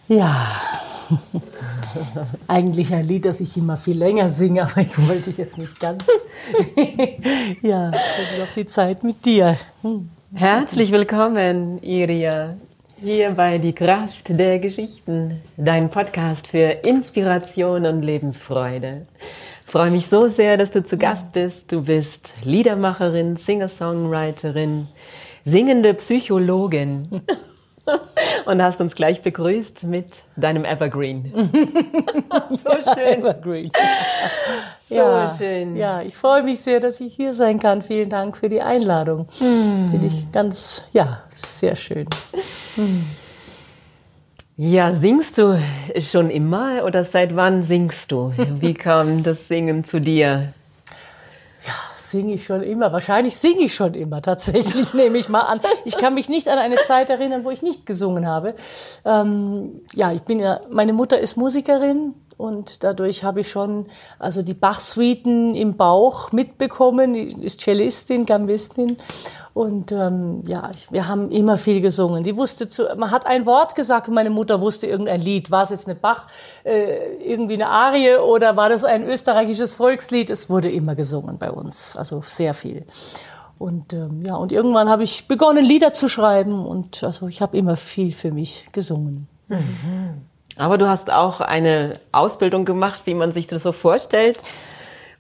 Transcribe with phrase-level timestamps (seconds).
[0.07, 0.61] Ja,
[2.47, 6.05] eigentlich ein Lied, das ich immer viel länger singe, aber ich wollte jetzt nicht ganz.
[7.61, 9.57] ja, ich noch die Zeit mit dir.
[9.81, 10.14] Hm.
[10.37, 12.57] Herzlich willkommen, Iria,
[12.99, 19.07] hier bei Die Kraft der Geschichten, dein Podcast für Inspiration und Lebensfreude.
[19.65, 21.71] Ich freue mich so sehr, dass du zu Gast bist.
[21.71, 24.89] Du bist Liedermacherin, Singer-Songwriterin,
[25.45, 27.03] singende Psychologin.
[28.45, 31.31] Und hast uns gleich begrüßt mit deinem Evergreen.
[32.49, 33.19] so schön.
[33.19, 33.71] Evergreen.
[34.87, 35.75] So ja, schön.
[35.75, 37.81] Ja, ich freue mich sehr, dass ich hier sein kann.
[37.81, 39.25] Vielen Dank für die Einladung.
[39.39, 39.87] Hm.
[39.89, 42.05] Finde ich ganz, ja, sehr schön.
[44.57, 45.59] Ja, singst du
[45.99, 48.31] schon immer oder seit wann singst du?
[48.59, 50.53] Wie kam das Singen zu dir?
[51.65, 52.91] Ja, singe ich schon immer.
[52.93, 55.61] Wahrscheinlich singe ich schon immer, tatsächlich, nehme ich mal an.
[55.83, 58.53] Ich kann mich nicht an eine Zeit erinnern, wo ich nicht gesungen habe.
[59.03, 63.87] Ähm, ja, ich bin ja, meine Mutter ist Musikerin und dadurch habe ich schon
[64.19, 67.13] also die Bach-Suiten im Bauch mitbekommen.
[67.13, 68.97] Die ist Cellistin, Gambistin.
[69.55, 72.25] Und ähm, ja, wir haben immer viel gesungen.
[72.25, 75.49] Die wusste zu, man hat ein Wort gesagt und meine Mutter wusste irgendein Lied.
[75.49, 76.27] War es jetzt eine Bach,
[76.65, 80.29] äh, irgendwie eine Arie oder war das ein österreichisches Volkslied?
[80.29, 82.83] Es wurde immer gesungen bei uns, also sehr viel.
[83.57, 87.55] Und ähm, ja, und irgendwann habe ich begonnen Lieder zu schreiben und also ich habe
[87.57, 89.29] immer viel für mich gesungen.
[89.47, 90.25] Mhm.
[90.57, 94.37] Aber du hast auch eine Ausbildung gemacht, wie man sich das so vorstellt.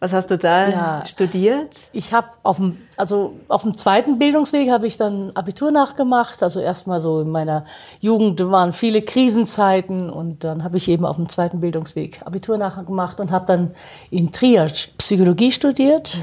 [0.05, 1.03] Was hast du da Ja.
[1.07, 1.75] studiert?
[1.91, 6.43] Ich habe auf dem, also auf dem zweiten Bildungsweg habe ich dann Abitur nachgemacht.
[6.43, 7.65] Also erstmal so in meiner
[8.01, 13.19] Jugend waren viele Krisenzeiten und dann habe ich eben auf dem zweiten Bildungsweg Abitur nachgemacht
[13.19, 13.71] und habe dann
[14.11, 14.67] in Trier
[14.99, 16.19] Psychologie studiert.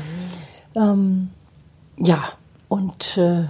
[0.77, 1.31] Ähm,
[1.97, 2.23] ja,
[2.69, 3.47] und äh,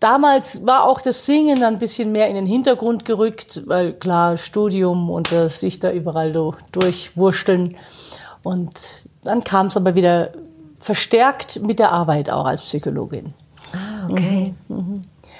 [0.00, 5.10] damals war auch das Singen ein bisschen mehr in den Hintergrund gerückt, weil klar, Studium
[5.10, 7.76] und äh, sich da überall so durchwursteln.
[8.44, 8.72] Und
[9.22, 10.30] dann kam es aber wieder
[10.78, 13.34] verstärkt mit der Arbeit auch als Psychologin.
[13.72, 14.54] Ah, okay.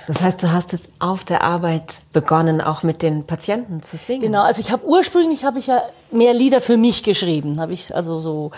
[0.06, 4.22] Das heißt, du hast es auf der Arbeit begonnen, auch mit den Patienten zu singen.
[4.22, 7.94] Genau, also ich habe ursprünglich habe ich ja mehr Lieder für mich geschrieben, habe ich
[7.94, 8.50] also so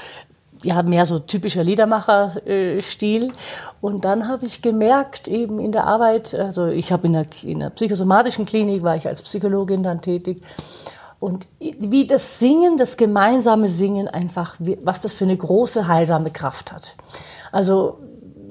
[0.62, 3.32] ja mehr so typischer Liedermacher-Stil
[3.82, 7.60] und dann habe ich gemerkt eben in der Arbeit, also ich habe in der, in
[7.60, 10.42] der psychosomatischen Klinik war ich als Psychologin dann tätig
[11.24, 16.70] und wie das Singen, das gemeinsame Singen einfach, was das für eine große heilsame Kraft
[16.70, 16.96] hat.
[17.50, 17.98] Also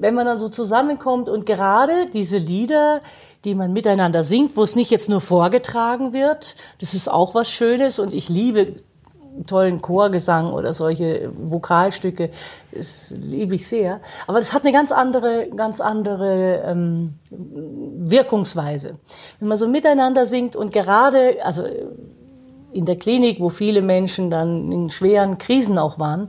[0.00, 3.00] wenn man dann so zusammenkommt und gerade diese Lieder,
[3.44, 7.48] die man miteinander singt, wo es nicht jetzt nur vorgetragen wird, das ist auch was
[7.48, 8.74] Schönes und ich liebe
[9.46, 12.30] tollen Chorgesang oder solche Vokalstücke,
[12.72, 14.00] das liebe ich sehr.
[14.26, 18.94] Aber das hat eine ganz andere, ganz andere ähm, Wirkungsweise.
[19.38, 21.62] Wenn man so miteinander singt und gerade, also
[22.74, 26.28] in der Klinik, wo viele Menschen dann in schweren Krisen auch waren,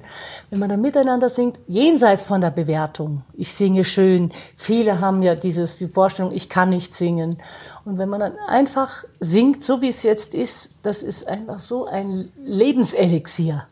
[0.50, 3.24] wenn man dann miteinander singt, jenseits von der Bewertung.
[3.34, 4.32] Ich singe schön.
[4.56, 7.38] Viele haben ja dieses, die Vorstellung, ich kann nicht singen.
[7.84, 11.86] Und wenn man dann einfach singt, so wie es jetzt ist, das ist einfach so
[11.86, 13.66] ein Lebenselixier,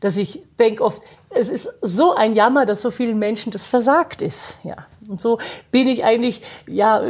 [0.00, 1.00] dass ich denke oft,
[1.30, 4.56] es ist so ein Jammer, dass so vielen Menschen das versagt ist.
[4.64, 4.76] Ja.
[5.08, 5.38] Und so
[5.70, 7.02] bin ich eigentlich, ja,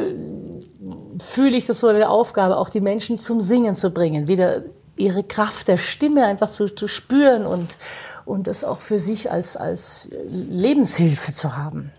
[1.19, 4.63] fühle ich das so eine Aufgabe, auch die Menschen zum Singen zu bringen, wieder
[4.97, 7.77] ihre Kraft der Stimme einfach zu, zu spüren und,
[8.25, 11.93] und das auch für sich als, als Lebenshilfe zu haben.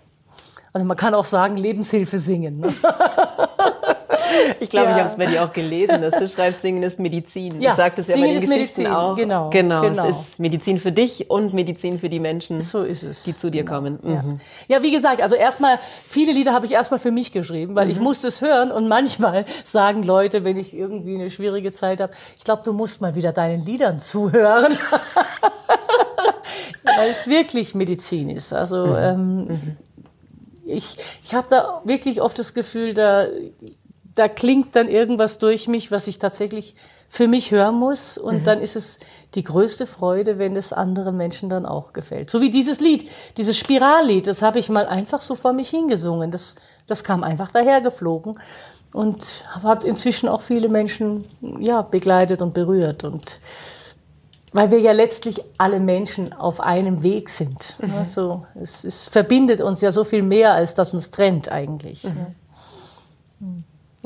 [0.74, 2.60] Also man kann auch sagen, Lebenshilfe singen.
[2.60, 2.74] Ne?
[4.60, 4.92] Ich glaube, ja.
[4.92, 7.62] ich habe es bei dir auch gelesen, dass du schreibst, Singen ist Medizin.
[7.62, 8.96] Ja, du sagtest Singen ja bei den ist Geschichten Medizin.
[8.98, 9.16] auch.
[9.16, 9.82] Genau, genau.
[9.82, 10.10] genau.
[10.10, 13.24] Es ist Medizin für dich und Medizin für die Menschen, So ist es.
[13.24, 14.00] die zu dir kommen.
[14.04, 14.22] Ja.
[14.22, 14.40] Mhm.
[14.68, 18.00] ja, wie gesagt, also erstmal, viele Lieder habe ich erstmal für mich geschrieben, weil ich
[18.00, 22.44] musste es hören und manchmal sagen Leute, wenn ich irgendwie eine schwierige Zeit habe, ich
[22.44, 24.78] glaube, du musst mal wieder deinen Liedern zuhören.
[26.84, 28.54] weil es wirklich Medizin ist.
[28.54, 29.78] Also ähm,
[30.66, 33.28] ich, ich habe da wirklich oft das Gefühl, da,
[34.18, 36.76] da klingt dann irgendwas durch mich, was ich tatsächlich
[37.08, 38.18] für mich hören muss.
[38.18, 39.00] Und dann ist es
[39.36, 42.32] die größte Freude, wenn es anderen Menschen dann auch gefällt.
[42.32, 46.32] So wie dieses Lied, dieses Spirallied, das habe ich mal einfach so vor mich hingesungen.
[46.32, 46.56] Das,
[46.88, 48.40] das kam einfach dahergeflogen
[48.92, 51.26] und hat inzwischen auch viele Menschen
[51.60, 53.04] ja, begleitet und berührt.
[53.04, 53.40] Und
[54.52, 57.78] weil wir ja letztlich alle Menschen auf einem Weg sind.
[57.96, 62.02] Also es, es verbindet uns ja so viel mehr, als das uns trennt eigentlich.
[62.02, 62.12] Ja.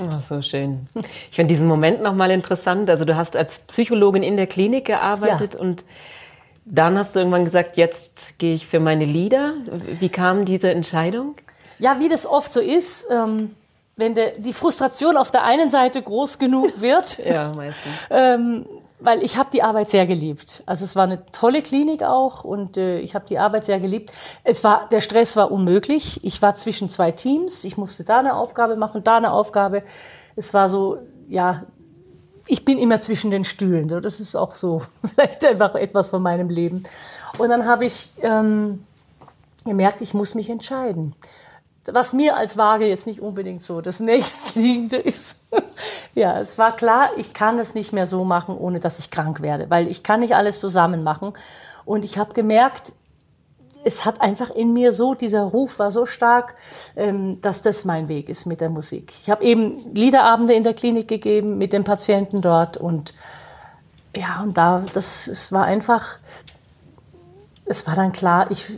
[0.09, 0.88] Ach, so schön.
[1.30, 2.89] Ich finde diesen Moment nochmal interessant.
[2.89, 5.59] Also du hast als Psychologin in der Klinik gearbeitet Ja.
[5.59, 5.83] und
[6.65, 9.53] dann hast du irgendwann gesagt, jetzt gehe ich für meine Lieder.
[10.00, 11.36] Wie kam diese Entscheidung?
[11.80, 13.51] Ja, wie das oft so ist, ähm,
[13.98, 17.92] wenn der, die Frustration auf der einen Seite groß genug wird, Ja, meistens.
[18.09, 18.65] ähm,
[19.03, 20.63] weil ich habe die Arbeit sehr geliebt.
[20.65, 24.12] Also es war eine tolle Klinik auch und äh, ich habe die Arbeit sehr geliebt.
[24.44, 26.24] Es war der Stress war unmöglich.
[26.24, 27.63] Ich war zwischen zwei Teams.
[27.63, 29.83] Ich musste da eine Aufgabe machen, da eine Aufgabe.
[30.36, 31.63] Es war so, ja,
[32.48, 33.89] ich bin immer zwischen den Stühlen.
[33.89, 36.83] So, das ist auch so vielleicht einfach etwas von meinem Leben.
[37.38, 38.86] Und dann habe ich ähm,
[39.65, 41.15] gemerkt, ich muss mich entscheiden.
[41.85, 45.35] Was mir als Waage jetzt nicht unbedingt so das nächstliegende ist.
[46.15, 49.41] ja, es war klar, ich kann es nicht mehr so machen, ohne dass ich krank
[49.41, 51.33] werde, weil ich kann nicht alles zusammen machen.
[51.85, 52.93] Und ich habe gemerkt,
[53.83, 56.55] es hat einfach in mir so, dieser Ruf war so stark,
[56.95, 59.13] ähm, dass das mein Weg ist mit der Musik.
[59.21, 63.13] Ich habe eben Liederabende in der Klinik gegeben mit den Patienten dort und
[64.15, 66.17] ja, und da, das, es war einfach,
[67.65, 68.69] es war dann klar, ich,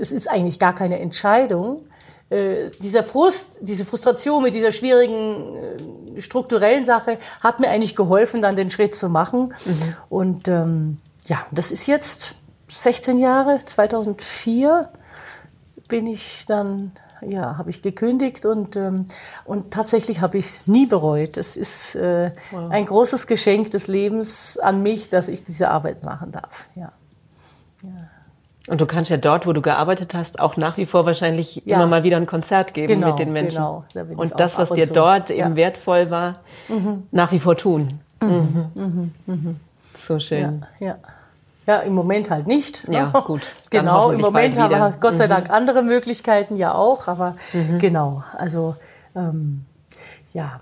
[0.00, 1.86] es ist eigentlich gar keine Entscheidung.
[2.34, 8.42] Äh, dieser Frust, diese Frustration mit dieser schwierigen äh, strukturellen Sache hat mir eigentlich geholfen,
[8.42, 9.54] dann den Schritt zu machen.
[10.08, 12.34] Und ähm, ja, das ist jetzt
[12.68, 14.88] 16 Jahre, 2004
[15.86, 16.90] bin ich dann,
[17.20, 19.06] ja, habe ich gekündigt und, ähm,
[19.44, 21.36] und tatsächlich habe ich es nie bereut.
[21.36, 22.32] Es ist äh,
[22.68, 26.68] ein großes Geschenk des Lebens an mich, dass ich diese Arbeit machen darf.
[26.74, 26.90] Ja.
[28.66, 31.76] Und du kannst ja dort, wo du gearbeitet hast, auch nach wie vor wahrscheinlich Ja.
[31.76, 33.56] immer mal wieder ein Konzert geben Genau, mit den Menschen.
[33.58, 33.84] genau.
[33.92, 34.94] Da Und das, was und dir zu.
[34.94, 35.44] dort Ja.
[35.46, 36.36] eben wertvoll war,
[37.10, 37.98] nach wie vor tun.
[38.22, 39.60] Mhm.
[39.98, 40.64] So schön.
[40.80, 40.96] Ja, ja.
[41.66, 42.84] ja, im Moment halt nicht.
[42.88, 43.42] Ja, gut.
[43.70, 44.94] Genau, im Moment haben wir.
[45.00, 47.36] Gott sei Dank andere Möglichkeiten ja auch, aber
[47.78, 48.76] genau, also
[49.14, 49.64] ähm,
[50.32, 50.58] ja.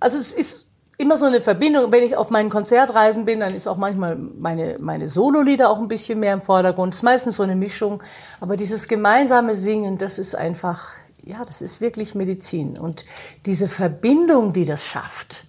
[0.00, 0.65] Also es ist
[0.98, 4.76] immer so eine Verbindung, wenn ich auf meinen Konzertreisen bin, dann ist auch manchmal meine,
[4.80, 6.94] meine Sololieder auch ein bisschen mehr im Vordergrund.
[6.94, 8.02] Es ist meistens so eine Mischung,
[8.40, 10.88] aber dieses gemeinsame Singen, das ist einfach,
[11.22, 12.78] ja, das ist wirklich Medizin.
[12.78, 13.04] Und
[13.44, 15.44] diese Verbindung, die das schafft,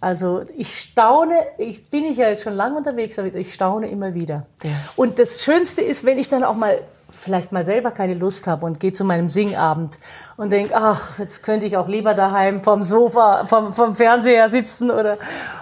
[0.00, 4.14] also ich staune, ich bin ich ja jetzt schon lange unterwegs, aber ich staune immer
[4.14, 4.46] wieder.
[4.94, 8.66] Und das Schönste ist, wenn ich dann auch mal vielleicht mal selber keine Lust habe
[8.66, 9.98] und gehe zu meinem Singabend
[10.36, 14.90] und denke, ach, jetzt könnte ich auch lieber daheim vom Sofa, vom, vom Fernseher sitzen
[14.90, 15.16] oder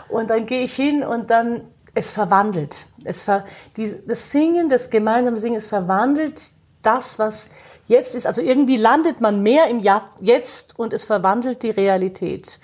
[0.08, 1.62] und dann gehe ich hin und dann
[1.94, 2.86] es verwandelt.
[3.04, 3.44] Es ver,
[3.76, 6.40] die, das Singen, das gemeinsame Singen, es verwandelt
[6.82, 7.50] das, was
[7.86, 8.26] jetzt ist.
[8.26, 12.58] Also irgendwie landet man mehr im Ja- Jetzt und es verwandelt die Realität.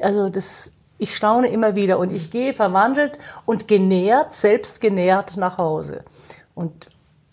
[0.00, 5.58] Also das, ich staune immer wieder und ich gehe verwandelt und genährt, selbst genährt nach
[5.58, 6.02] Hause.
[6.54, 6.89] Und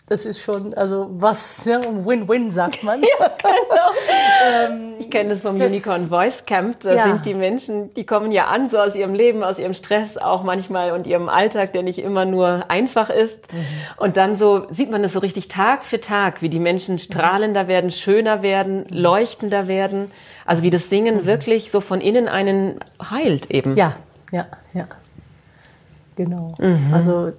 [0.08, 3.02] das ist schon, also was, ja, Win-Win sagt man.
[4.98, 6.80] Ich kenne das vom Das- Unicorn Voice Camp.
[6.80, 7.04] Da Ja.
[7.04, 10.42] sind die Menschen, die kommen ja an, so aus ihrem Leben, aus ihrem Stress auch
[10.42, 13.52] manchmal und ihrem Alltag, der nicht immer nur einfach ist.
[13.52, 13.56] Mhm.
[13.96, 17.68] Und dann so sieht man das so richtig Tag für Tag, wie die Menschen strahlender
[17.68, 18.98] werden, schöner werden, Mhm.
[18.98, 20.10] leuchtender werden.
[20.44, 22.78] Also wie das Singen wirklich so von innen einen
[23.10, 23.76] heilt eben.
[23.76, 23.94] Ja,
[24.32, 24.84] ja, ja.
[26.16, 26.54] genau.
[26.58, 26.92] Mhm.
[26.92, 27.32] Also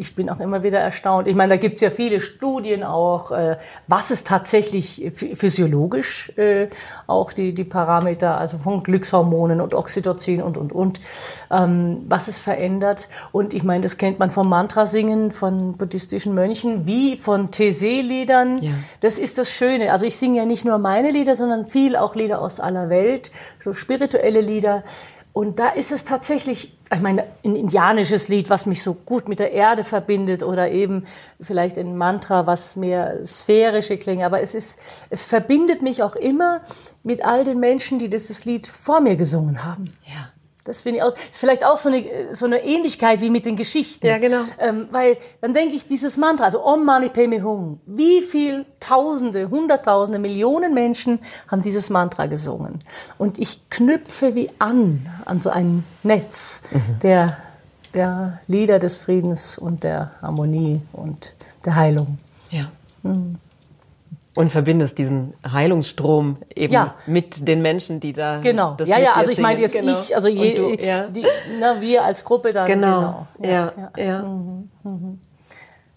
[0.00, 1.28] ich bin auch immer wieder erstaunt.
[1.28, 6.68] Ich meine, da gibt es ja viele Studien auch, äh, was es tatsächlich physiologisch äh,
[7.06, 11.00] auch die, die Parameter, also von Glückshormonen und Oxytocin und, und, und,
[11.50, 13.08] ähm, was es verändert.
[13.30, 18.62] Und ich meine, das kennt man vom Mantrasingen von buddhistischen Mönchen, wie von Tese-Liedern.
[18.62, 18.72] Ja.
[19.00, 19.92] Das ist das Schöne.
[19.92, 23.30] Also ich singe ja nicht nur meine Lieder, sondern viel auch Lieder aus aller Welt,
[23.60, 24.82] so spirituelle Lieder.
[25.32, 29.38] Und da ist es tatsächlich, ich meine, ein indianisches Lied, was mich so gut mit
[29.38, 31.04] der Erde verbindet oder eben
[31.40, 36.62] vielleicht ein Mantra, was mehr sphärische Klänge, aber es ist, es verbindet mich auch immer
[37.04, 39.96] mit all den Menschen, die dieses Lied vor mir gesungen haben.
[40.04, 40.30] Ja.
[40.64, 43.56] Das finde ich auch, ist vielleicht auch so eine, so eine Ähnlichkeit wie mit den
[43.56, 44.06] Geschichten.
[44.06, 44.42] Ja, genau.
[44.58, 49.50] Ähm, weil dann denke ich, dieses Mantra, also Om Mani Padme Hum, wie viel Tausende,
[49.50, 52.78] Hunderttausende, Millionen Menschen haben dieses Mantra gesungen.
[53.18, 56.98] Und ich knüpfe wie an, an so ein Netz mhm.
[57.02, 57.36] der,
[57.94, 61.32] der Lieder des Friedens und der Harmonie und
[61.64, 62.18] der Heilung.
[62.50, 62.70] Ja.
[63.02, 63.38] Mhm
[64.36, 66.94] und verbindest diesen Heilungsstrom eben ja.
[67.06, 69.92] mit den Menschen, die da genau ja ja also ich meine jetzt genau.
[69.92, 71.08] ich also je, du, ja.
[71.08, 71.24] die,
[71.58, 73.52] na, wir als Gruppe dann genau, genau.
[73.52, 74.22] ja ja, ja.
[74.22, 74.70] Mhm.
[74.84, 75.18] Mhm.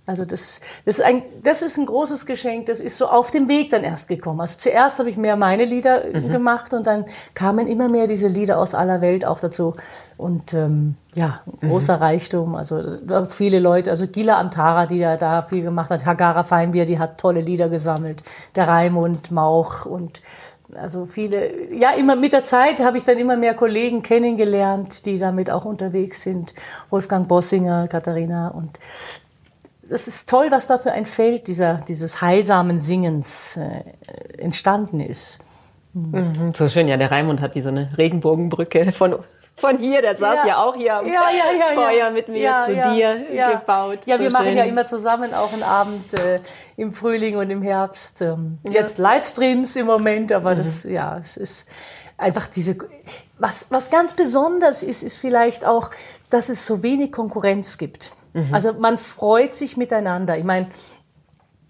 [0.06, 3.48] Also das, das, ist ein, das ist ein großes Geschenk, das ist so auf dem
[3.48, 4.42] Weg dann erst gekommen.
[4.42, 6.30] Also zuerst habe ich mehr meine Lieder mhm.
[6.30, 7.06] gemacht und dann
[7.36, 9.76] kamen immer mehr diese Lieder aus aller Welt auch dazu.
[10.18, 12.04] Und ähm, ja, großer mhm.
[12.04, 12.56] Reichtum.
[12.56, 12.82] Also
[13.30, 17.18] viele Leute, also Gila Antara, die da, da viel gemacht hat, Hagara Feinbier, die hat
[17.18, 18.24] tolle Lieder gesammelt.
[18.56, 20.22] Der Raimund Mauch und
[20.76, 25.20] also viele, ja, immer mit der Zeit habe ich dann immer mehr Kollegen kennengelernt, die
[25.20, 26.54] damit auch unterwegs sind.
[26.90, 28.80] Wolfgang Bossinger, Katharina und
[29.90, 35.40] das ist toll, was da für ein Feld dieser, dieses heilsamen Singens äh, entstanden ist.
[35.94, 36.54] Mhm.
[36.56, 39.20] So schön, ja, der Raimund hat wie so eine Regenbogenbrücke von,
[39.56, 42.74] von hier, der saß ja, ja auch hier am ja, ja, Feuer mit mir zu
[42.74, 44.00] dir gebaut.
[44.06, 44.34] Ja, so wir schön.
[44.34, 46.40] machen ja immer zusammen auch einen Abend äh,
[46.76, 48.22] im Frühling und im Herbst.
[48.22, 50.58] Ähm, jetzt Livestreams im Moment, aber mhm.
[50.58, 51.70] das, ja, es ist
[52.18, 52.78] einfach diese,
[53.38, 55.92] was, was ganz besonders ist, ist vielleicht auch,
[56.30, 58.14] dass es so wenig Konkurrenz gibt.
[58.34, 58.54] Mhm.
[58.54, 60.38] Also man freut sich miteinander.
[60.38, 60.68] Ich meine,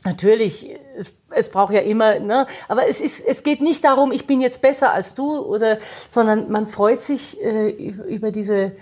[0.06, 4.28] natürlich, es, es braucht ja immer, ne, aber es ist, es geht nicht darum, ich
[4.28, 5.80] bin jetzt besser als du oder,
[6.10, 8.74] sondern man freut sich äh, über diese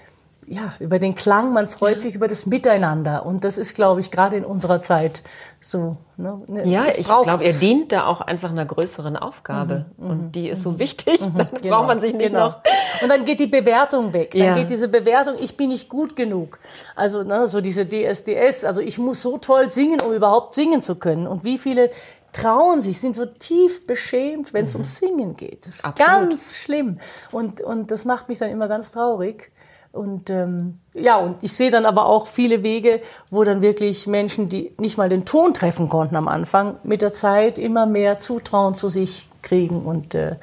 [0.51, 2.00] ja, über den Klang, man freut ja.
[2.00, 3.25] sich über das Miteinander.
[3.25, 5.22] Und das ist, glaube ich, gerade in unserer Zeit
[5.62, 5.96] so.
[6.17, 9.86] Ne, ne ja, ich glaube, er dient da auch einfach einer größeren Aufgabe.
[9.96, 10.79] Mhm, und mhm, die ist so mhm.
[10.79, 12.50] wichtig, mhm, dann genau, braucht man sich nicht genau.
[12.50, 12.55] noch.
[13.01, 14.31] Und dann geht die Bewertung weg.
[14.31, 14.55] Dann ja.
[14.55, 16.60] geht diese Bewertung, ich bin nicht gut genug.
[16.98, 20.96] Also ne, so diese DSDS, also ich muss so toll singen, um überhaupt singen zu
[20.96, 21.27] können.
[21.27, 21.91] Und wie viele
[22.34, 24.79] trauen sich, sind so tief beschämt, wenn es mhm.
[24.79, 25.65] ums Singen geht.
[25.65, 26.12] Das ist Absolut.
[26.12, 27.00] ganz schlimm.
[27.31, 29.51] Und, und das macht mich dann immer ganz traurig.
[29.92, 34.48] Und ähm, ja, und ich sehe dann aber auch viele Wege, wo dann wirklich Menschen,
[34.48, 38.74] die nicht mal den Ton treffen konnten am Anfang, mit der Zeit immer mehr Zutrauen
[38.74, 40.38] zu sich kriegen und, äh,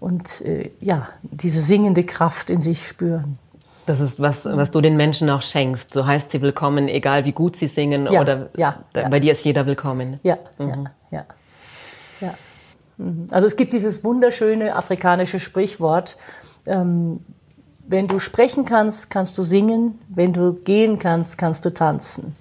[0.00, 3.38] und äh, ja, diese singende Kraft in sich spüren.
[3.86, 5.94] Das ist was, was du den Menschen auch schenkst.
[5.94, 9.18] So heißt sie willkommen, egal wie gut sie singen ja, oder ja, bei ja.
[9.18, 10.20] dir ist jeder willkommen.
[10.24, 10.68] Ja, mhm.
[10.68, 11.26] ja, ja.
[12.20, 12.34] ja.
[12.98, 13.28] Mhm.
[13.30, 16.18] Also es gibt dieses wunderschöne afrikanische Sprichwort,
[16.66, 17.20] ähm,
[17.88, 19.98] wenn du sprechen kannst, kannst du singen.
[20.08, 22.36] Wenn du gehen kannst, kannst du tanzen.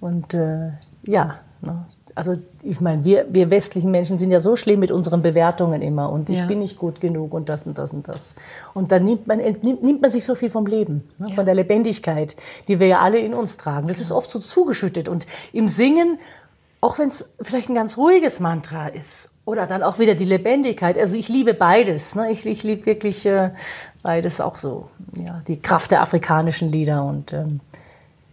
[0.00, 0.70] Und äh,
[1.02, 1.86] ja, ne?
[2.14, 6.10] also ich meine, wir, wir westlichen Menschen sind ja so schlimm mit unseren Bewertungen immer
[6.10, 6.46] und ich ja.
[6.46, 8.36] bin nicht gut genug und das und das und das.
[8.72, 11.30] Und dann nimmt man, entnimmt, nimmt man sich so viel vom Leben, ne?
[11.30, 11.34] ja.
[11.34, 12.36] von der Lebendigkeit,
[12.68, 13.88] die wir ja alle in uns tragen.
[13.88, 16.18] Das ist oft so zugeschüttet und im Singen,
[16.84, 20.98] auch wenn es vielleicht ein ganz ruhiges Mantra ist oder dann auch wieder die Lebendigkeit.
[20.98, 22.14] Also ich liebe beides.
[22.14, 22.30] Ne?
[22.30, 23.52] Ich, ich liebe wirklich äh,
[24.02, 24.90] beides auch so.
[25.16, 27.60] Ja, die Kraft der afrikanischen Lieder und ähm,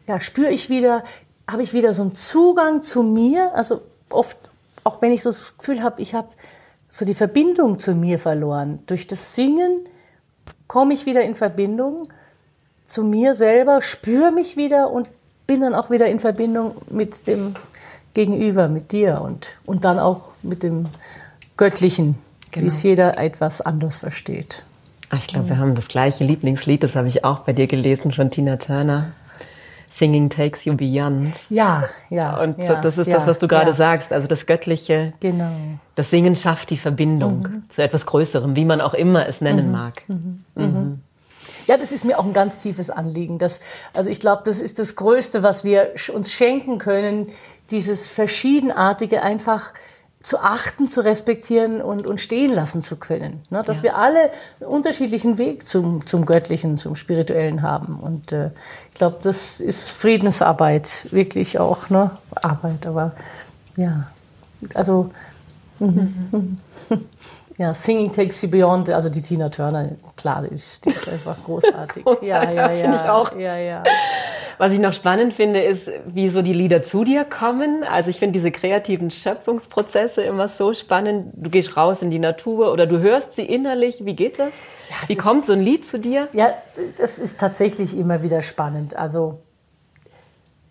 [0.06, 1.06] ja, spüre ich wieder,
[1.50, 3.56] habe ich wieder so einen Zugang zu mir.
[3.56, 4.38] Also oft,
[4.84, 6.28] auch wenn ich so das Gefühl habe, ich habe
[6.90, 8.80] so die Verbindung zu mir verloren.
[8.86, 9.88] Durch das Singen
[10.68, 12.10] komme ich wieder in Verbindung
[12.86, 15.08] zu mir selber, spüre mich wieder und
[15.48, 17.56] bin dann auch wieder in Verbindung mit dem
[18.14, 20.88] Gegenüber, mit dir und, und dann auch mit dem
[21.58, 22.18] Göttlichen,
[22.52, 22.64] genau.
[22.64, 24.64] wie es jeder etwas anders versteht.
[25.10, 28.14] Ach, ich glaube, wir haben das gleiche Lieblingslied, das habe ich auch bei dir gelesen
[28.14, 29.12] von Tina Turner.
[29.92, 31.36] Singing takes you beyond.
[31.50, 32.42] Ja, ja.
[32.42, 33.76] Und ja, das ist ja, das, was du gerade ja.
[33.76, 34.14] sagst.
[34.14, 35.12] Also das Göttliche.
[35.20, 35.52] Genau.
[35.96, 37.64] Das Singen schafft die Verbindung mhm.
[37.70, 39.72] zu etwas Größerem, wie man auch immer es nennen mhm.
[39.72, 40.04] mag.
[40.08, 40.40] Mhm.
[40.56, 40.64] mhm.
[40.64, 41.02] mhm.
[41.68, 43.38] Ja, das ist mir auch ein ganz tiefes Anliegen.
[43.38, 43.62] Das,
[43.94, 47.28] also ich glaube, das ist das Größte, was wir uns schenken können,
[47.72, 49.74] dieses Verschiedenartige einfach
[50.22, 53.42] zu achten, zu respektieren und, und stehen lassen zu können.
[53.50, 53.64] Ne?
[53.66, 53.84] Dass ja.
[53.84, 58.00] wir alle einen unterschiedlichen Weg zum, zum Göttlichen, zum Spirituellen haben.
[58.00, 58.52] Und äh,
[58.92, 62.12] ich glaube, das ist Friedensarbeit, wirklich auch ne?
[62.36, 62.86] Arbeit.
[62.86, 63.14] Aber
[63.78, 64.08] ja,
[64.76, 65.10] also
[65.80, 66.58] mhm.
[67.62, 71.38] ja, Singing Takes You Beyond, also die Tina Turner, klar, die ist, die ist einfach
[71.44, 72.04] großartig.
[72.24, 72.96] ja, ja, ja.
[72.96, 73.38] Ich auch.
[73.38, 73.84] Ja, ja.
[74.58, 77.84] Was ich noch spannend finde, ist, wie so die Lieder zu dir kommen.
[77.84, 81.34] Also ich finde diese kreativen Schöpfungsprozesse immer so spannend.
[81.36, 84.06] Du gehst raus in die Natur oder du hörst sie innerlich.
[84.06, 84.54] Wie geht das?
[84.90, 86.30] Ja, wie das kommt so ein Lied zu dir?
[86.34, 86.56] Ja,
[86.98, 88.96] das ist tatsächlich immer wieder spannend.
[88.96, 89.40] Also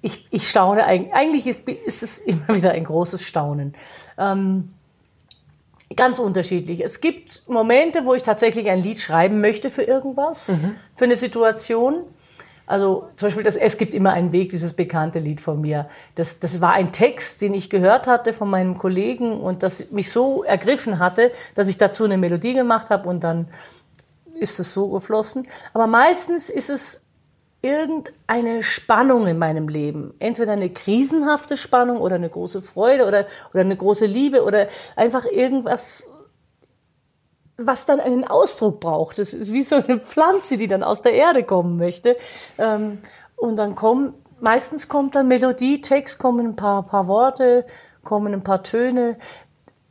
[0.03, 3.75] ich, ich staune, eigentlich ist, ist es immer wieder ein großes Staunen.
[4.19, 4.73] Ähm,
[5.97, 6.85] ganz unterschiedlich.
[6.85, 10.77] Es gibt Momente, wo ich tatsächlich ein Lied schreiben möchte für irgendwas, mhm.
[10.97, 12.05] für eine Situation.
[12.67, 15.89] Also zum Beispiel das Es gibt immer einen Weg, dieses bekannte Lied von mir.
[16.15, 20.13] Das, das war ein Text, den ich gehört hatte von meinem Kollegen und das mich
[20.13, 23.49] so ergriffen hatte, dass ich dazu eine Melodie gemacht habe und dann
[24.39, 25.49] ist es so geflossen.
[25.75, 27.03] Aber meistens ist es
[27.63, 30.15] irgendeine Spannung in meinem Leben.
[30.19, 35.27] Entweder eine krisenhafte Spannung oder eine große Freude oder, oder eine große Liebe oder einfach
[35.27, 36.07] irgendwas,
[37.59, 39.19] was dann einen Ausdruck braucht.
[39.19, 42.17] Das ist wie so eine Pflanze, die dann aus der Erde kommen möchte.
[42.57, 42.99] Ähm,
[43.37, 47.67] und dann kommen, meistens kommt dann Melodie, Text, kommen ein paar, paar Worte,
[48.03, 49.19] kommen ein paar Töne.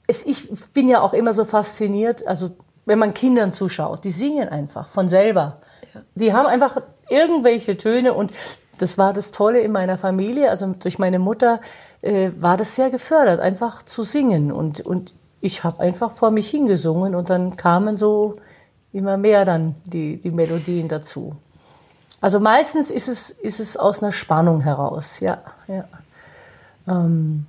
[0.08, 2.50] Es, ich bin ja auch immer so fasziniert, also
[2.86, 5.62] wenn man Kindern zuschaut, die singen einfach von selber.
[6.16, 8.32] Die haben einfach irgendwelche Töne und
[8.80, 11.60] das war das Tolle in meiner Familie, also durch meine Mutter
[12.02, 16.50] äh, war das sehr gefördert, einfach zu singen und, und ich habe einfach vor mich
[16.50, 18.34] hingesungen und dann kamen so
[18.92, 21.34] immer mehr dann die, die Melodien dazu.
[22.22, 25.42] Also meistens ist es, ist es aus einer Spannung heraus, ja.
[25.68, 25.86] ja.
[26.88, 27.46] Ähm,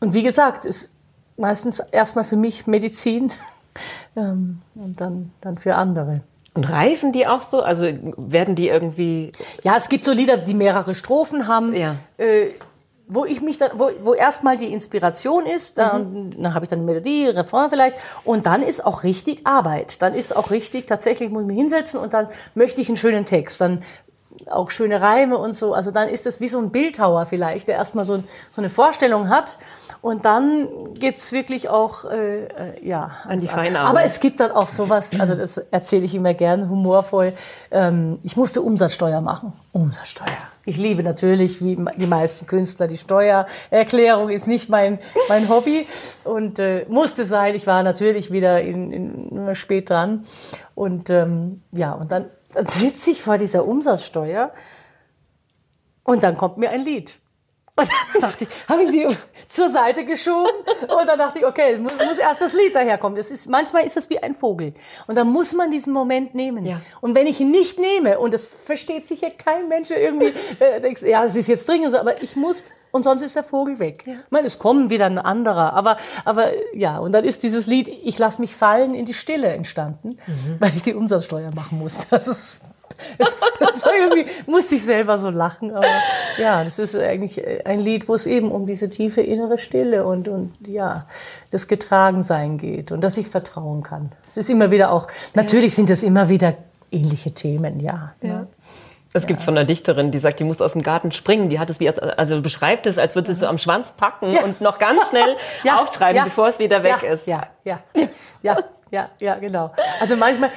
[0.00, 0.92] und wie gesagt, ist
[1.36, 3.30] meistens erstmal für mich Medizin
[4.16, 6.22] ähm, und dann, dann für andere.
[6.54, 7.62] Und reifen die auch so?
[7.62, 7.84] Also
[8.16, 9.32] werden die irgendwie.
[9.62, 11.74] Ja, es gibt so Lieder, die mehrere Strophen haben.
[11.74, 11.96] Ja.
[12.16, 12.50] Äh,
[13.08, 16.42] wo ich mich dann, wo, wo erstmal die Inspiration ist, dann, mhm.
[16.42, 20.02] dann habe ich dann eine Melodie, Refrain vielleicht, und dann ist auch richtig Arbeit.
[20.02, 23.24] Dann ist auch richtig, tatsächlich muss ich mich hinsetzen und dann möchte ich einen schönen
[23.24, 23.60] Text.
[23.62, 23.82] Dann
[24.50, 25.74] auch schöne Reime und so.
[25.74, 29.28] Also dann ist das wie so ein Bildhauer vielleicht, der erstmal so, so eine Vorstellung
[29.28, 29.58] hat
[30.00, 32.48] und dann geht's wirklich auch äh, äh
[32.86, 36.34] ja an die feine Aber es gibt dann auch sowas, also das erzähle ich immer
[36.34, 37.32] gern humorvoll.
[37.70, 39.52] Ähm, ich musste Umsatzsteuer machen.
[39.72, 40.26] Umsatzsteuer.
[40.64, 44.98] Ich liebe natürlich, wie die meisten Künstler, die Steuererklärung ist nicht mein,
[45.28, 45.86] mein Hobby
[46.24, 47.54] und äh, musste sein.
[47.54, 50.24] Ich war natürlich wieder in, in, spät dran.
[50.74, 54.52] Und ähm, ja, und dann, dann sitze ich vor dieser Umsatzsteuer
[56.02, 57.18] und dann kommt mir ein Lied.
[57.78, 59.06] Und dann dachte ich, habe ich die
[59.46, 60.50] zur Seite geschoben
[60.82, 63.16] und dann dachte ich, okay, muss, muss erst das Lied daherkommen.
[63.16, 64.74] Das ist, manchmal ist das wie ein Vogel.
[65.06, 66.66] Und dann muss man diesen Moment nehmen.
[66.66, 66.80] Ja.
[67.00, 71.24] Und wenn ich ihn nicht nehme, und das versteht sicher kein Mensch irgendwie, äh, ja,
[71.24, 74.04] es ist jetzt dringend so, aber ich muss, und sonst ist der Vogel weg.
[74.06, 74.14] Ja.
[74.14, 77.88] Ich meine, es kommt wieder ein anderer, aber, aber ja, und dann ist dieses Lied,
[77.88, 80.56] ich lass mich fallen in die Stille entstanden, mhm.
[80.58, 82.06] weil ich die Umsatzsteuer machen muss.
[82.18, 82.60] Das ist
[83.18, 85.74] das, das war irgendwie, musste ich selber so lachen.
[85.74, 85.86] Aber
[86.38, 90.28] ja, das ist eigentlich ein Lied, wo es eben um diese tiefe innere Stille und,
[90.28, 91.06] und ja,
[91.50, 94.10] das Getragensein geht und dass ich vertrauen kann.
[94.24, 96.54] Es ist immer wieder auch, natürlich sind das immer wieder
[96.90, 98.14] ähnliche Themen, ja.
[98.22, 98.28] ja.
[98.28, 98.46] Ne?
[99.14, 101.48] Es gibt von einer Dichterin, die sagt, die muss aus dem Garten springen.
[101.48, 104.32] Die hat es wie, also beschreibt es, als würde sie es so am Schwanz packen
[104.32, 104.44] ja.
[104.44, 105.80] und noch ganz schnell ja.
[105.80, 106.24] aufschreiben, ja.
[106.24, 107.26] bevor es wieder weg ist.
[107.26, 107.80] Ja, ja,
[108.42, 108.58] ja,
[108.90, 109.72] ja, ja, genau.
[109.98, 110.50] Also manchmal,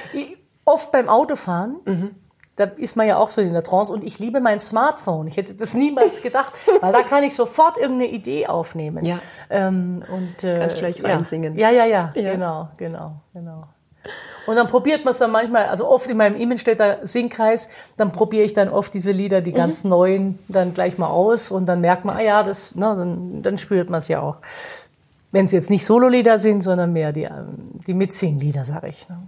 [0.64, 2.14] oft beim Autofahren, mhm
[2.56, 5.26] da ist man ja auch so in der Trance und ich liebe mein Smartphone.
[5.26, 9.04] Ich hätte das niemals gedacht, weil da kann ich sofort irgendeine Idee aufnehmen.
[9.04, 9.20] Ja.
[9.48, 11.56] Ähm, und, äh, Kannst gleich reinsingen.
[11.56, 13.64] Ja, ja, ja, ja, genau, genau, genau.
[14.46, 18.44] Und dann probiert man es dann manchmal, also oft in meinem Immenstädter Singkreis, dann probiere
[18.44, 19.90] ich dann oft diese Lieder, die ganz mhm.
[19.90, 23.56] neuen, dann gleich mal aus und dann merkt man, ah ja, das, ne, dann, dann
[23.56, 24.38] spürt man es ja auch.
[25.30, 29.08] Wenn es jetzt nicht Sololieder sind, sondern mehr die, ähm, die Mitsinglieder, sage ich.
[29.08, 29.18] Ne?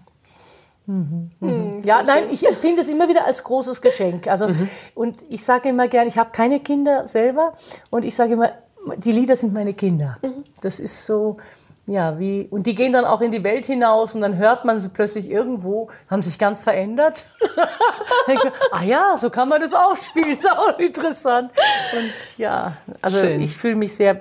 [0.87, 1.49] Mhm, mhm.
[1.49, 4.27] Hm, ja, nein, ich empfinde es immer wieder als großes Geschenk.
[4.29, 4.69] Also mhm.
[4.95, 7.55] und ich sage immer gern, ich habe keine Kinder selber
[7.91, 8.53] und ich sage immer,
[8.97, 10.19] die Lieder sind meine Kinder.
[10.23, 10.45] Mhm.
[10.61, 11.39] Das ist so,
[11.87, 14.79] ja, wie und die gehen dann auch in die Welt hinaus und dann hört man
[14.79, 17.25] sie plötzlich irgendwo, haben sich ganz verändert.
[18.29, 18.41] ich,
[18.73, 21.51] ah ja, so kann man das auch spielen, ist auch interessant.
[21.97, 23.41] Und ja, also Schön.
[23.41, 24.21] ich fühle mich sehr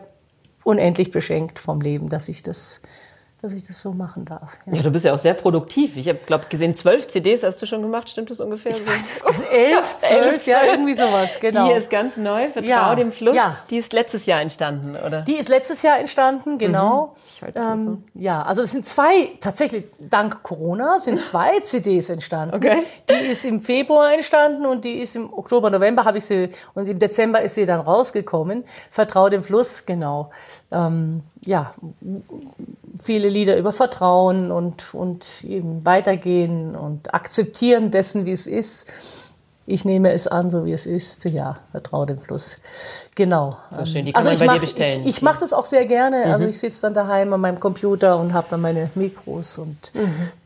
[0.63, 2.81] unendlich beschenkt vom Leben, dass ich das
[3.43, 4.57] dass ich das so machen darf.
[4.67, 5.97] Ja, du bist ja auch sehr produktiv.
[5.97, 8.09] Ich habe, glaube gesehen, zwölf CDs hast du schon gemacht.
[8.09, 8.71] Stimmt das ungefähr?
[8.71, 9.51] Ich weiß es nicht.
[9.51, 11.67] Elf, zwölf, ja, irgendwie sowas, genau.
[11.67, 13.35] Die ist ganz neu, Vertrau Ja, dem Fluss.
[13.35, 13.57] ja.
[13.69, 15.23] Die ist letztes Jahr entstanden, oder?
[15.23, 17.15] Die ist letztes Jahr entstanden, genau.
[17.35, 17.89] Ich halte es mal so.
[17.89, 22.55] Ähm, ja, also es sind zwei, tatsächlich dank Corona sind zwei CDs entstanden.
[22.55, 22.83] Okay.
[23.09, 26.87] Die ist im Februar entstanden und die ist im Oktober, November habe ich sie und
[26.87, 28.63] im Dezember ist sie dann rausgekommen.
[28.89, 30.31] Vertrau dem Fluss, genau.
[30.71, 31.73] Ähm, ja,
[32.99, 38.91] viele Lieder über Vertrauen und, und eben weitergehen und akzeptieren dessen, wie es ist.
[39.65, 41.23] Ich nehme es an, so wie es ist.
[41.25, 42.57] Ja, vertraue dem Fluss.
[43.15, 43.57] Genau.
[43.71, 45.01] So schön, die kann man ich bei dir mach, bestellen.
[45.01, 46.33] Ich, ich mache das auch sehr gerne.
[46.33, 49.91] Also ich sitze dann daheim an meinem Computer und habe dann meine Mikros und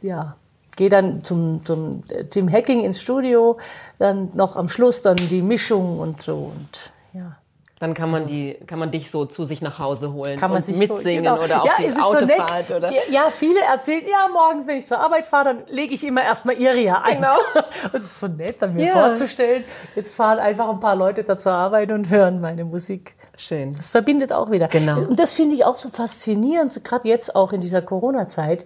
[0.02, 0.36] ja,
[0.76, 3.58] gehe dann zum, zum Tim Hacking ins Studio,
[3.98, 7.38] dann noch am Schluss dann die Mischung und so und ja.
[7.80, 10.58] Dann kann man die, kann man dich so zu sich nach Hause holen Kann man
[10.58, 11.44] und sich mitsingen genau.
[11.44, 12.84] oder auf ja, die es ist Autofahrt so nett.
[12.84, 12.92] oder.
[13.12, 16.56] Ja, viele erzählen, ja, morgens, wenn ich zur Arbeit fahre, dann lege ich immer erstmal
[16.56, 17.18] Iria ein.
[17.18, 17.36] Genau.
[17.94, 18.94] Und es ist so nett, dann mir Ja.
[18.94, 19.64] vorzustellen,
[19.96, 23.16] jetzt fahren einfach ein paar Leute da zur Arbeit und hören meine Musik.
[23.38, 23.74] Schön.
[23.74, 24.68] Das verbindet auch wieder.
[24.70, 25.02] Genau.
[25.02, 28.66] Und das finde ich auch so faszinierend, so gerade jetzt auch in dieser Corona-Zeit,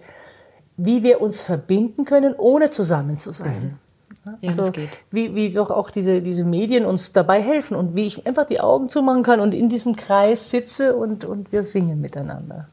[0.78, 3.78] wie wir uns verbinden können, ohne zusammen zu sein.
[4.24, 4.88] Ja, Also das geht.
[5.10, 8.60] wie, wie doch auch diese, diese Medien uns dabei helfen und wie ich einfach die
[8.60, 12.68] Augen zumachen kann und in diesem Kreis sitze und, und wir singen miteinander.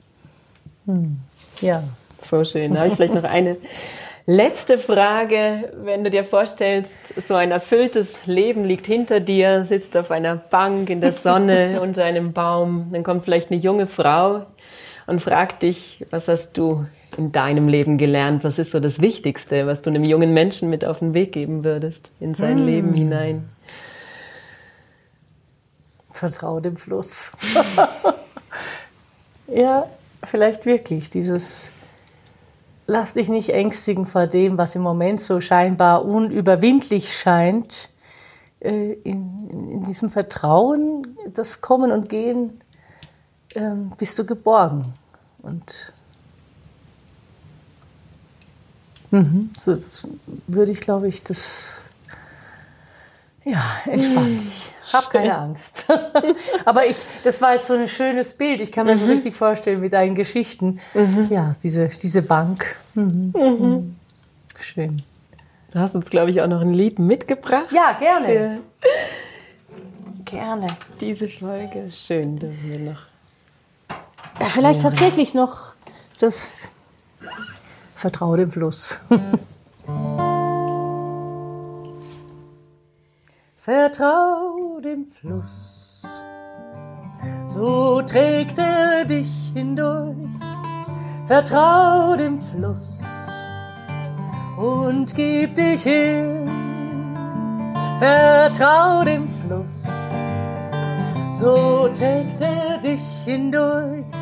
[0.86, 1.18] Hm.
[1.62, 1.84] Ja.
[2.30, 2.74] So schön.
[2.74, 3.58] Da habe ich vielleicht noch eine
[4.26, 5.72] letzte Frage.
[5.84, 10.90] Wenn du dir vorstellst, so ein erfülltes Leben liegt hinter dir, sitzt auf einer Bank
[10.90, 14.46] in der Sonne unter einem Baum, dann kommt vielleicht eine junge Frau
[15.10, 16.86] und fragt dich, was hast du
[17.18, 18.44] in deinem Leben gelernt?
[18.44, 21.64] Was ist so das Wichtigste, was du einem jungen Menschen mit auf den Weg geben
[21.64, 23.50] würdest in sein Leben hinein?
[26.12, 27.32] Vertraue dem Fluss.
[29.48, 29.88] ja,
[30.24, 31.72] vielleicht wirklich dieses
[32.92, 37.92] Lass dich nicht ängstigen vor dem, was im Moment so scheinbar unüberwindlich scheint.
[38.60, 42.62] Äh, In, in diesem Vertrauen, das Kommen und Gehen,
[43.54, 44.96] ähm, bist du geborgen.
[45.42, 45.94] Und
[49.12, 49.78] mhm, so
[50.48, 51.82] würde ich, glaube ich, das
[53.46, 54.72] ja, entspann dich.
[54.92, 55.86] Hab keine Angst.
[56.66, 58.60] Aber ich, das war jetzt so ein schönes Bild.
[58.62, 60.80] Ich kann mir so richtig vorstellen mit deinen Geschichten.
[61.30, 62.76] Ja, diese, diese Bank.
[62.96, 63.34] Mhm.
[63.36, 63.96] Mhm.
[64.60, 65.02] Schön.
[65.72, 67.72] Du hast uns, glaube ich, auch noch ein Lied mitgebracht.
[67.72, 68.28] Ja, gerne.
[68.28, 68.60] Für
[70.26, 70.68] Gerne.
[71.00, 71.90] diese Folge.
[71.92, 73.09] Schön, dass wir noch.
[74.40, 75.74] Ja, vielleicht tatsächlich noch
[76.20, 76.70] das
[77.96, 79.02] Vertraue dem Fluss.
[83.58, 86.02] Vertrau dem Fluss,
[87.46, 90.16] so trägt er dich hindurch.
[91.26, 93.04] Vertrau dem Fluss
[94.58, 96.50] und gib dich hin.
[98.00, 99.84] Vertrau dem Fluss,
[101.32, 104.19] so trägt er dich hindurch.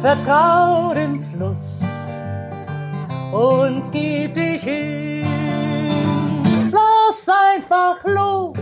[0.00, 1.82] Vertrau dem Fluss
[3.32, 5.26] und gib dich hin.
[6.72, 8.56] Lass einfach los,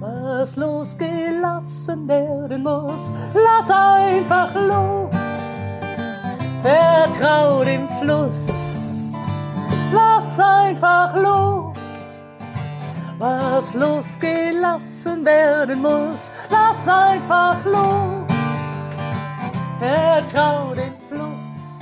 [0.00, 3.12] was losgelassen werden muss.
[3.32, 5.14] Lass einfach los,
[6.62, 8.48] vertrau dem Fluss.
[9.92, 11.76] Lass einfach los,
[13.20, 16.32] was losgelassen werden muss.
[16.50, 18.25] Lass einfach los,
[19.78, 21.80] vertrau dem Fluss.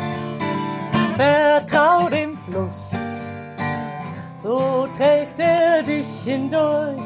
[1.17, 2.93] Vertrau dem Fluss,
[4.35, 7.01] so trägt er dich hindurch.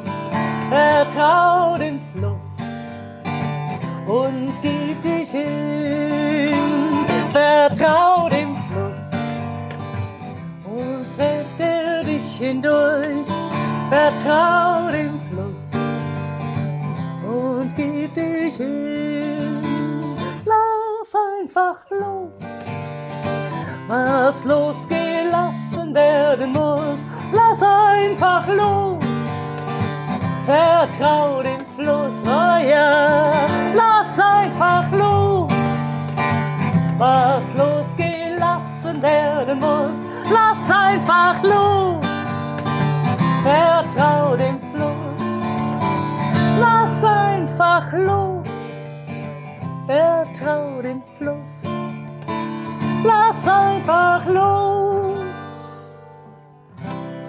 [0.71, 2.57] Vertrau dem Fluss
[4.07, 6.55] und gib dich hin.
[7.33, 9.11] Vertrau dem Fluss
[10.65, 13.29] und trägt er dich hindurch.
[13.91, 15.71] Vertrau dem Fluss
[17.23, 19.48] und gib dich hin.
[23.89, 27.07] Was losgelassen werden muss.
[27.33, 29.03] Lass einfach los,
[30.45, 33.33] vertrau dem Fluss, oh ja,
[33.75, 35.51] lass einfach los,
[36.99, 40.07] was losgelassen werden muss.
[40.31, 42.05] Lass einfach los,
[43.43, 45.81] vertrau dem Fluss,
[46.61, 48.47] lass einfach los,
[49.87, 50.88] vertrau dem.
[53.05, 55.19] Lass einfach los.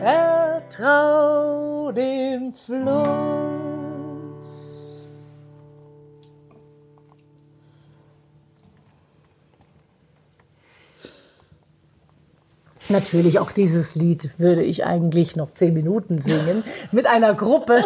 [0.02, 3.40] Vertrau dem Fluss.
[12.90, 17.86] Natürlich, auch dieses Lied würde ich eigentlich noch zehn Minuten singen mit einer Gruppe.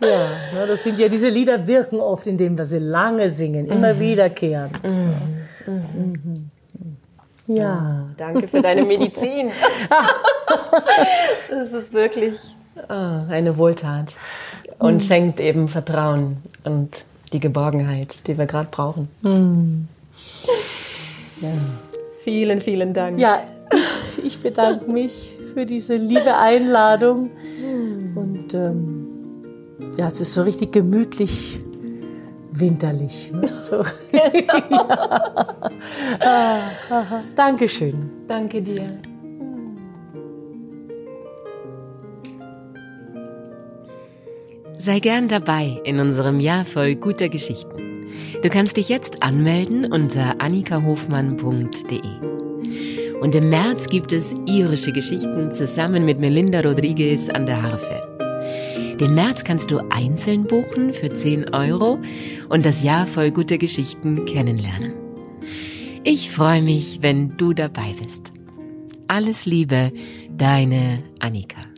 [0.00, 3.94] ja, ne, das sind ja diese Lieder wirken oft, indem wir sie lange singen, immer
[3.94, 4.00] mhm.
[4.00, 4.82] wiederkehrend.
[4.82, 5.38] Mhm.
[5.70, 6.50] Mhm.
[7.46, 9.50] Ja, oh, danke für deine Medizin.
[11.50, 12.34] das ist wirklich
[12.88, 14.14] oh, eine Wohltat
[14.78, 15.00] und mhm.
[15.00, 19.08] schenkt eben Vertrauen und die Geborgenheit, die wir gerade brauchen.
[19.22, 19.88] Mhm.
[21.40, 21.48] Ja.
[22.22, 23.18] Vielen, vielen Dank.
[23.18, 23.42] Ja,
[24.24, 27.30] ich bedanke mich für diese liebe Einladung.
[28.14, 29.08] Und ähm,
[29.96, 31.60] ja, es ist so richtig gemütlich
[32.52, 33.30] winterlich.
[33.32, 33.48] Ne?
[33.62, 33.84] So.
[34.12, 34.62] ja.
[36.90, 38.10] ah, Dankeschön.
[38.26, 38.98] Danke dir.
[44.78, 48.06] Sei gern dabei in unserem Jahr voll guter Geschichten.
[48.42, 52.00] Du kannst dich jetzt anmelden unter annikahofmann.de.
[53.20, 58.09] Und im März gibt es irische Geschichten zusammen mit Melinda Rodriguez an der Harfe.
[59.00, 61.98] Den März kannst du einzeln buchen für 10 Euro
[62.50, 64.92] und das Jahr voll guter Geschichten kennenlernen.
[66.04, 68.30] Ich freue mich, wenn du dabei bist.
[69.08, 69.90] Alles Liebe,
[70.36, 71.69] deine Annika.